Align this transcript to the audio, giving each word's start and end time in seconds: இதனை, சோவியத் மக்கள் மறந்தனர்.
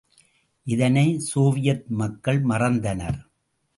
இதனை, 0.63 1.19
சோவியத் 1.19 1.85
மக்கள் 1.87 2.43
மறந்தனர். 2.45 3.19